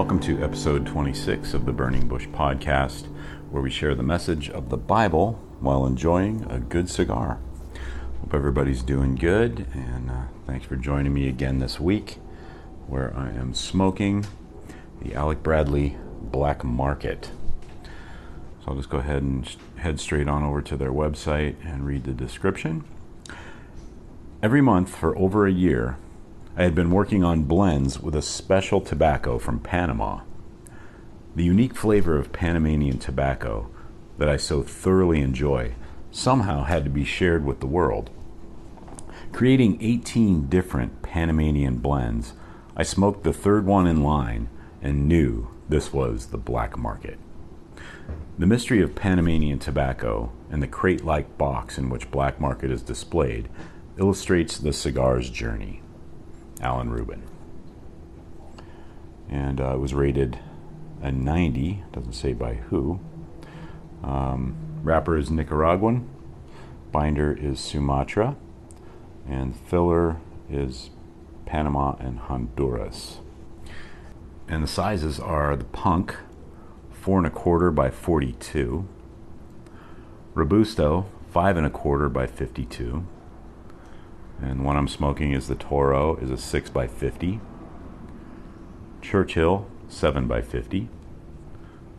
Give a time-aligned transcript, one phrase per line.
[0.00, 3.06] to episode 26 of the Burning Bush podcast,
[3.50, 7.38] where we share the message of the Bible while enjoying a good cigar.
[8.22, 12.16] Hope everybody's doing good, and uh, thanks for joining me again this week,
[12.86, 14.24] where I am smoking
[15.02, 17.30] the Alec Bradley Black Market.
[17.84, 22.04] So I'll just go ahead and head straight on over to their website and read
[22.04, 22.84] the description.
[24.42, 25.98] Every month for over a year,
[26.60, 30.20] I had been working on blends with a special tobacco from Panama.
[31.34, 33.70] The unique flavor of Panamanian tobacco
[34.18, 35.74] that I so thoroughly enjoy
[36.10, 38.10] somehow had to be shared with the world.
[39.32, 42.34] Creating 18 different Panamanian blends,
[42.76, 44.50] I smoked the third one in line
[44.82, 47.18] and knew this was the black market.
[48.38, 52.82] The mystery of Panamanian tobacco and the crate like box in which black market is
[52.82, 53.48] displayed
[53.96, 55.80] illustrates the cigar's journey.
[56.60, 57.22] Alan Rubin.
[59.28, 60.38] And uh, it was rated
[61.02, 63.00] a 90, doesn't say by who.
[64.02, 66.08] Um, wrapper is Nicaraguan,
[66.92, 68.36] binder is Sumatra,
[69.28, 70.90] and filler is
[71.46, 73.18] Panama and Honduras.
[74.48, 76.16] And the sizes are the Punk,
[76.90, 78.86] four and a quarter by 42,
[80.34, 83.06] Robusto, five and a quarter by 52,
[84.42, 87.40] and one I'm smoking is the Toro, is a 6 by 50
[89.02, 90.88] Churchill, 7 by 50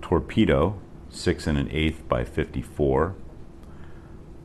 [0.00, 0.80] Torpedo,
[1.10, 3.14] 6 and an eighth by 54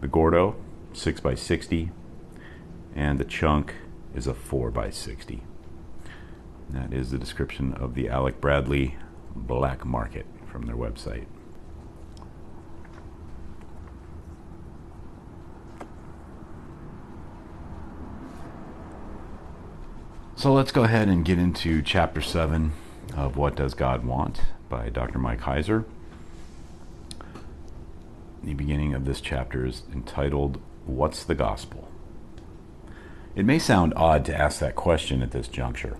[0.00, 0.56] The Gordo,
[0.92, 1.90] 6 by 60
[2.94, 3.74] and the Chunk
[4.14, 5.42] is a 4 by 60
[6.70, 8.96] That is the description of the Alec Bradley
[9.34, 11.26] Black Market from their website.
[20.44, 22.72] So let's go ahead and get into chapter 7
[23.16, 25.18] of What Does God Want by Dr.
[25.18, 25.86] Mike Heiser.
[28.42, 31.88] The beginning of this chapter is entitled, What's the Gospel?
[33.34, 35.96] It may sound odd to ask that question at this juncture.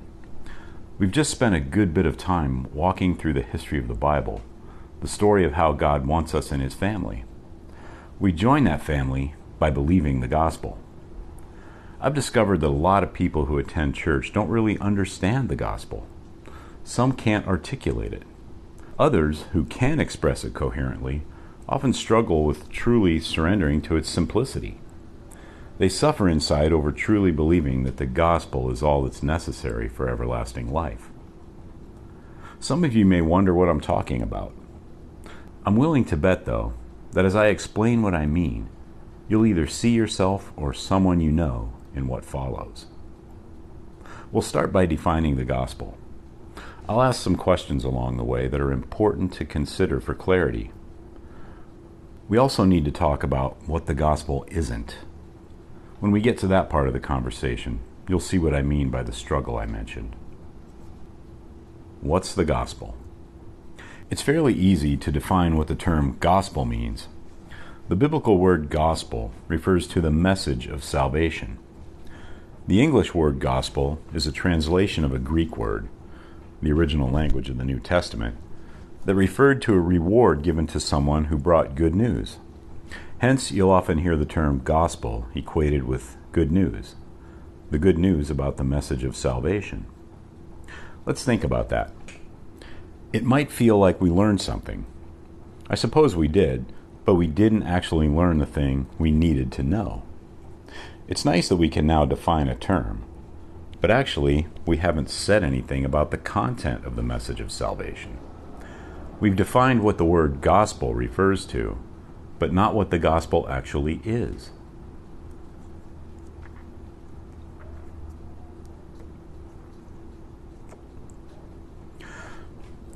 [0.98, 4.42] We've just spent a good bit of time walking through the history of the Bible,
[5.00, 7.24] the story of how God wants us in His family.
[8.20, 10.78] We join that family by believing the gospel.
[12.04, 16.06] I've discovered that a lot of people who attend church don't really understand the gospel.
[16.84, 18.24] Some can't articulate it.
[18.98, 21.22] Others, who can express it coherently,
[21.66, 24.82] often struggle with truly surrendering to its simplicity.
[25.78, 30.70] They suffer inside over truly believing that the gospel is all that's necessary for everlasting
[30.70, 31.08] life.
[32.60, 34.54] Some of you may wonder what I'm talking about.
[35.64, 36.74] I'm willing to bet, though,
[37.12, 38.68] that as I explain what I mean,
[39.26, 42.86] you'll either see yourself or someone you know in what follows.
[44.32, 45.96] We'll start by defining the gospel.
[46.88, 50.70] I'll ask some questions along the way that are important to consider for clarity.
[52.28, 54.96] We also need to talk about what the gospel isn't.
[56.00, 59.02] When we get to that part of the conversation, you'll see what I mean by
[59.02, 60.16] the struggle I mentioned.
[62.00, 62.96] What's the gospel?
[64.10, 67.08] It's fairly easy to define what the term gospel means.
[67.88, 71.58] The biblical word gospel refers to the message of salvation.
[72.66, 75.86] The English word gospel is a translation of a Greek word,
[76.62, 78.38] the original language of the New Testament,
[79.04, 82.38] that referred to a reward given to someone who brought good news.
[83.18, 86.94] Hence, you'll often hear the term gospel equated with good news,
[87.70, 89.84] the good news about the message of salvation.
[91.04, 91.92] Let's think about that.
[93.12, 94.86] It might feel like we learned something.
[95.68, 96.64] I suppose we did,
[97.04, 100.02] but we didn't actually learn the thing we needed to know.
[101.06, 103.04] It's nice that we can now define a term,
[103.82, 108.18] but actually, we haven't said anything about the content of the message of salvation.
[109.20, 111.78] We've defined what the word gospel refers to,
[112.38, 114.50] but not what the gospel actually is.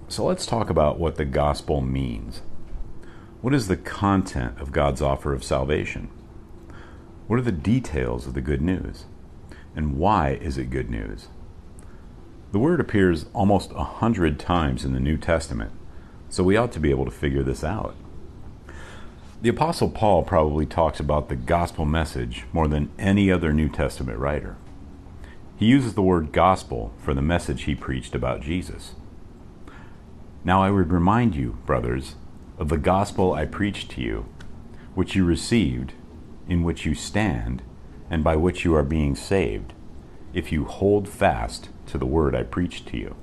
[0.08, 2.40] So let's talk about what the gospel means.
[3.42, 6.08] What is the content of God's offer of salvation?
[7.28, 9.04] What are the details of the good news?
[9.76, 11.28] And why is it good news?
[12.52, 15.72] The word appears almost a hundred times in the New Testament,
[16.30, 17.94] so we ought to be able to figure this out.
[19.42, 24.18] The Apostle Paul probably talks about the gospel message more than any other New Testament
[24.18, 24.56] writer.
[25.58, 28.94] He uses the word gospel for the message he preached about Jesus.
[30.44, 32.14] Now I would remind you, brothers,
[32.56, 34.24] of the gospel I preached to you,
[34.94, 35.92] which you received
[36.48, 37.62] in which you stand
[38.10, 39.74] and by which you are being saved,
[40.32, 43.16] if you hold fast to the word I preached to you.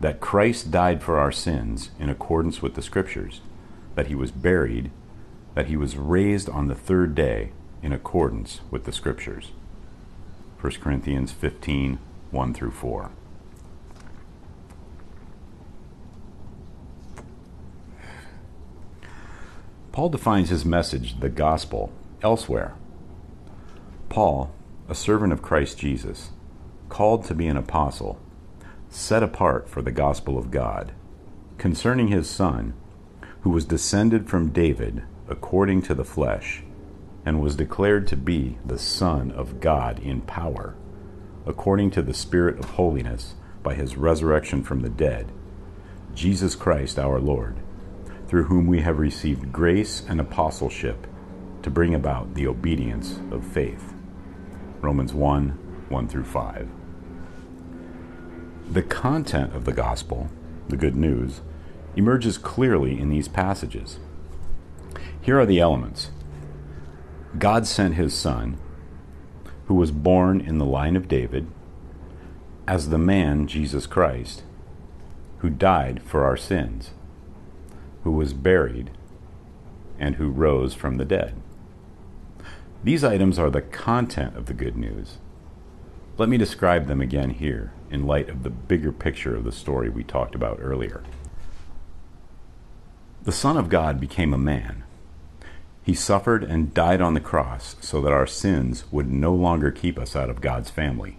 [0.00, 3.40] that Christ died for our sins in accordance with the Scriptures,
[3.94, 4.90] that he was buried,
[5.54, 7.52] that he was raised on the third day
[7.82, 9.52] in accordance with the Scriptures.
[10.60, 11.98] 1 Corinthians 15
[12.30, 13.10] 1 through 4.
[19.92, 21.90] Paul defines his message, the gospel,
[22.22, 22.74] elsewhere.
[24.08, 24.52] Paul,
[24.88, 26.30] a servant of Christ Jesus,
[26.88, 28.20] called to be an apostle,
[28.88, 30.92] set apart for the gospel of God,
[31.58, 32.74] concerning his Son,
[33.40, 36.62] who was descended from David according to the flesh,
[37.24, 40.76] and was declared to be the Son of God in power,
[41.44, 45.32] according to the Spirit of holiness, by his resurrection from the dead,
[46.14, 47.56] Jesus Christ our Lord,
[48.28, 51.06] through whom we have received grace and apostleship
[51.66, 53.92] to bring about the obedience of faith.
[54.80, 55.48] Romans 1
[55.88, 56.68] 1 through 5.
[58.70, 60.30] The content of the gospel,
[60.68, 61.40] the good news,
[61.96, 63.98] emerges clearly in these passages.
[65.20, 66.12] Here are the elements
[67.36, 68.58] God sent his Son,
[69.64, 71.48] who was born in the line of David,
[72.68, 74.44] as the man Jesus Christ,
[75.38, 76.92] who died for our sins,
[78.04, 78.92] who was buried,
[79.98, 81.34] and who rose from the dead.
[82.86, 85.18] These items are the content of the good news.
[86.18, 89.90] Let me describe them again here in light of the bigger picture of the story
[89.90, 91.02] we talked about earlier.
[93.24, 94.84] The Son of God became a man.
[95.82, 99.98] He suffered and died on the cross so that our sins would no longer keep
[99.98, 101.18] us out of God's family.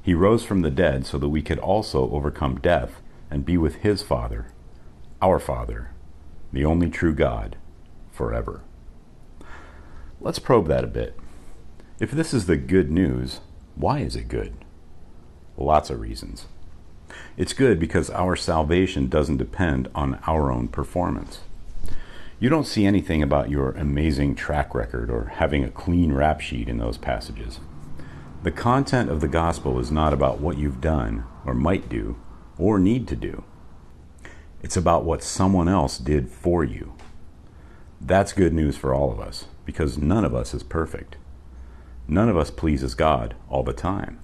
[0.00, 3.82] He rose from the dead so that we could also overcome death and be with
[3.82, 4.46] His Father,
[5.20, 5.90] our Father,
[6.54, 7.56] the only true God,
[8.12, 8.62] forever.
[10.24, 11.14] Let's probe that a bit.
[12.00, 13.40] If this is the good news,
[13.74, 14.54] why is it good?
[15.58, 16.46] Lots of reasons.
[17.36, 21.40] It's good because our salvation doesn't depend on our own performance.
[22.40, 26.70] You don't see anything about your amazing track record or having a clean rap sheet
[26.70, 27.60] in those passages.
[28.44, 32.16] The content of the gospel is not about what you've done or might do
[32.56, 33.44] or need to do.
[34.62, 36.94] It's about what someone else did for you.
[38.06, 41.16] That's good news for all of us because none of us is perfect.
[42.06, 44.18] None of us pleases God all the time.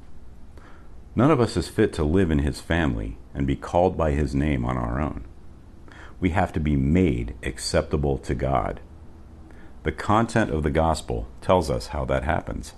[1.16, 4.34] None of us is fit to live in His family and be called by His
[4.34, 5.24] name on our own.
[6.20, 8.80] We have to be made acceptable to God.
[9.84, 12.74] The content of the gospel tells us how that happens.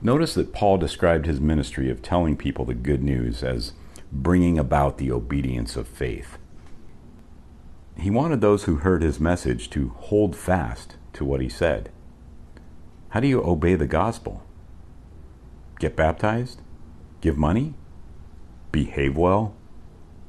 [0.00, 3.72] Notice that Paul described his ministry of telling people the good news as
[4.12, 6.36] bringing about the obedience of faith.
[7.96, 11.90] He wanted those who heard his message to hold fast to what he said.
[13.10, 14.42] How do you obey the gospel?
[15.78, 16.60] Get baptized?
[17.20, 17.74] Give money?
[18.70, 19.54] Behave well?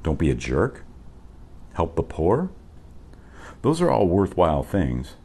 [0.02, 0.84] Don't be a jerk?
[1.74, 2.52] Help the poor?
[3.62, 5.16] Those are all worthwhile things,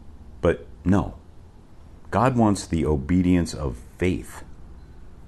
[0.40, 1.14] but no.
[2.10, 4.44] God wants the obedience of faith.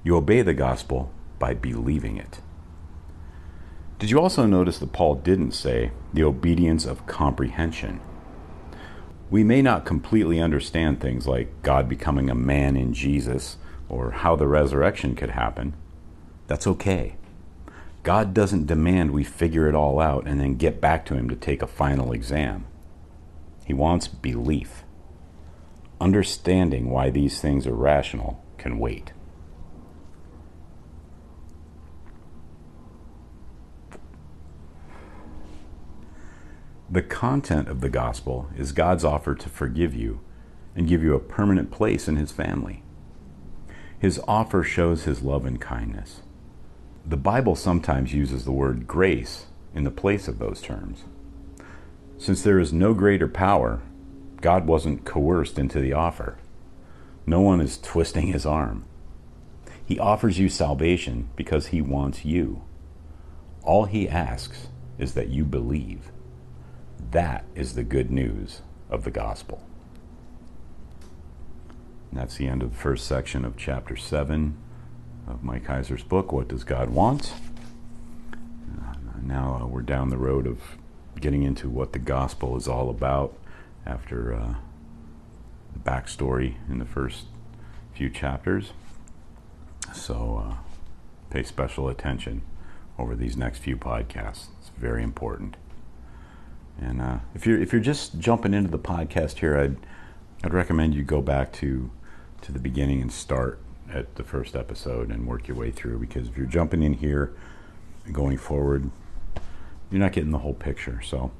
[0.02, 2.40] You obey the gospel by believing it.
[4.00, 8.00] Did you also notice that Paul didn't say the obedience of comprehension?
[9.28, 13.58] We may not completely understand things like God becoming a man in Jesus
[13.90, 15.74] or how the resurrection could happen.
[16.46, 17.16] That's okay.
[18.02, 21.36] God doesn't demand we figure it all out and then get back to Him to
[21.36, 22.64] take a final exam.
[23.66, 24.82] He wants belief.
[26.00, 29.12] Understanding why these things are rational can wait.
[36.92, 40.18] The content of the gospel is God's offer to forgive you
[40.74, 42.82] and give you a permanent place in his family.
[44.00, 46.22] His offer shows his love and kindness.
[47.06, 51.04] The Bible sometimes uses the word grace in the place of those terms.
[52.18, 53.80] Since there is no greater power,
[54.40, 56.38] God wasn't coerced into the offer.
[57.24, 58.84] No one is twisting his arm.
[59.84, 62.62] He offers you salvation because he wants you.
[63.62, 64.68] All he asks
[64.98, 66.10] is that you believe.
[67.10, 69.62] That is the good news of the gospel.
[72.10, 74.56] And that's the end of the first section of chapter 7
[75.28, 77.32] of Mike Heiser's book, What Does God Want?
[79.30, 80.58] Now uh, we're down the road of
[81.20, 83.36] getting into what the gospel is all about
[83.86, 84.54] after uh,
[85.72, 87.26] the backstory in the first
[87.94, 88.72] few chapters.
[89.94, 90.54] So uh,
[91.30, 92.42] pay special attention
[92.98, 94.46] over these next few podcasts.
[94.58, 95.56] It's very important.
[96.80, 99.76] And uh, if you're if you're just jumping into the podcast here, I'd
[100.42, 101.90] I'd recommend you go back to
[102.42, 103.60] to the beginning and start
[103.92, 107.34] at the first episode and work your way through because if you're jumping in here
[108.12, 108.90] going forward,
[109.90, 111.02] you're not getting the whole picture.
[111.02, 111.32] So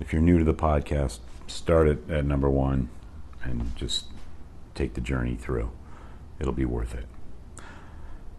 [0.00, 2.88] if you're new to the podcast, start it at number one
[3.42, 4.06] and just
[4.74, 5.70] take the journey through.
[6.40, 7.06] It'll be worth it.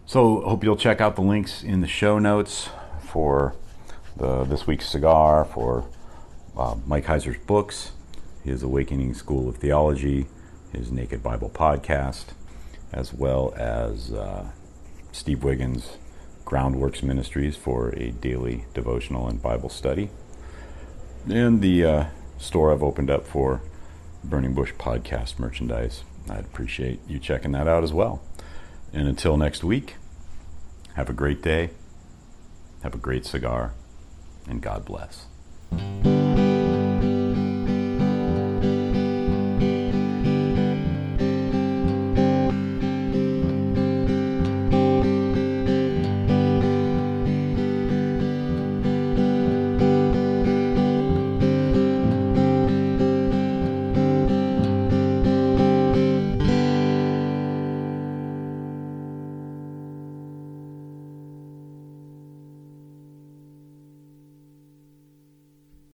[0.05, 2.69] So, hope you'll check out the links in the show notes
[3.01, 3.55] for
[4.15, 5.85] the this week's cigar, for
[6.57, 7.91] uh, Mike Heiser's books,
[8.43, 10.27] his Awakening School of Theology,
[10.73, 12.25] his Naked Bible podcast,
[12.91, 14.47] as well as uh,
[15.11, 15.97] Steve Wiggins'
[16.45, 20.09] Groundworks Ministries for a daily devotional and Bible study,
[21.29, 22.05] and the uh,
[22.37, 23.61] store I've opened up for
[24.23, 26.03] Burning Bush podcast merchandise.
[26.29, 28.21] I'd appreciate you checking that out as well.
[28.93, 29.95] And until next week,
[30.95, 31.69] have a great day,
[32.81, 33.73] have a great cigar,
[34.47, 35.27] and God bless.